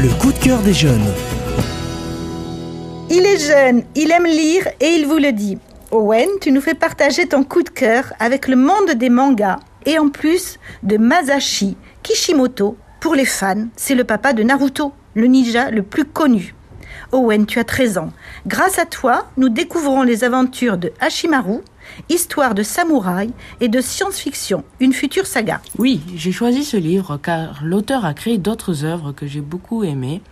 [0.00, 1.12] Le coup de cœur des jeunes.
[3.10, 5.58] Il est jeune, il aime lire et il vous le dit.
[5.90, 9.98] Owen, tu nous fais partager ton coup de cœur avec le monde des mangas et
[9.98, 12.76] en plus de Masashi Kishimoto.
[13.00, 16.54] Pour les fans, c'est le papa de Naruto, le ninja le plus connu.
[17.10, 18.12] Owen, tu as 13 ans.
[18.46, 21.62] Grâce à toi, nous découvrons les aventures de Hashimaru,
[22.08, 23.30] histoire de samouraï
[23.60, 25.60] et de science-fiction, une future saga.
[25.78, 30.22] Oui, j'ai choisi ce livre car l'auteur a créé d'autres œuvres que j'ai beaucoup aimées.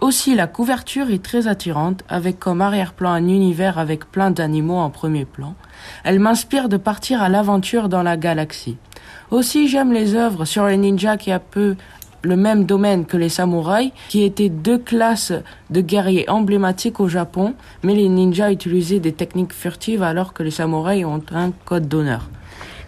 [0.00, 4.90] Aussi, la couverture est très attirante, avec comme arrière-plan un univers avec plein d'animaux en
[4.90, 5.54] premier plan.
[6.04, 8.76] Elle m'inspire de partir à l'aventure dans la galaxie.
[9.30, 11.76] Aussi, j'aime les œuvres sur les ninjas qui a peu
[12.22, 15.32] le même domaine que les samouraïs, qui étaient deux classes
[15.70, 20.50] de guerriers emblématiques au Japon, mais les ninjas utilisaient des techniques furtives alors que les
[20.50, 22.28] samouraïs ont un code d'honneur.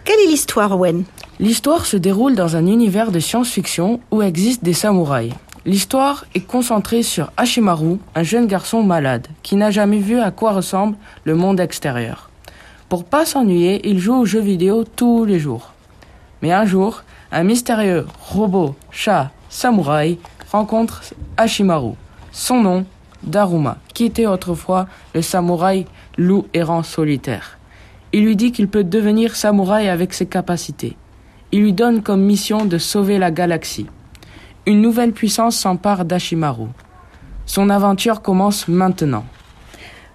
[0.03, 1.03] Quelle est l'histoire, Owen
[1.39, 5.33] L'histoire se déroule dans un univers de science-fiction où existent des samouraïs.
[5.65, 10.51] L'histoire est concentrée sur Hashimaru, un jeune garçon malade, qui n'a jamais vu à quoi
[10.51, 12.29] ressemble le monde extérieur.
[12.87, 15.73] Pour pas s'ennuyer, il joue aux jeux vidéo tous les jours.
[16.41, 20.17] Mais un jour, un mystérieux robot chat samouraï
[20.51, 21.03] rencontre
[21.37, 21.93] Hashimaru.
[22.31, 22.85] Son nom,
[23.23, 25.85] Daruma, qui était autrefois le samouraï
[26.17, 27.57] loup errant solitaire.
[28.13, 30.95] Il lui dit qu'il peut devenir samouraï avec ses capacités.
[31.51, 33.87] Il lui donne comme mission de sauver la galaxie.
[34.65, 36.67] Une nouvelle puissance s'empare d'Ashimaru.
[37.45, 39.25] Son aventure commence maintenant.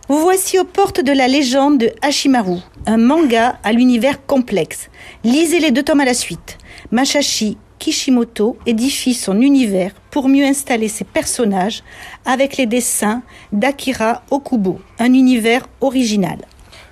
[0.06, 4.90] Vous voici aux portes de la légende de Hashimaru, un manga à l'univers complexe.
[5.24, 6.58] Lisez les deux tomes à la suite.
[6.90, 11.82] Masashi Kishimoto édifie son univers pour mieux installer ses personnages
[12.26, 16.36] avec les dessins d'Akira Okubo, un univers original.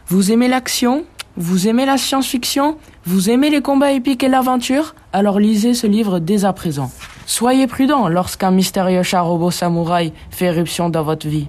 [0.07, 1.05] Vous aimez l'action?
[1.37, 2.79] Vous aimez la science-fiction?
[3.05, 4.95] Vous aimez les combats épiques et l'aventure?
[5.13, 6.91] Alors lisez ce livre dès à présent.
[7.27, 11.49] Soyez prudent lorsqu'un mystérieux chat robot samouraï fait éruption dans votre vie.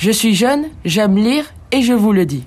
[0.00, 2.44] Je suis jeune, j'aime lire et je vous le dis.